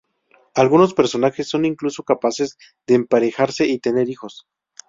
Algunos 0.55 0.95
personajes 0.95 1.47
son 1.47 1.63
incluso 1.63 2.01
capaces 2.01 2.57
de 2.87 2.95
emparejarse 2.95 3.67
y 3.67 3.77
tener 3.77 4.09
hijos. 4.09 4.47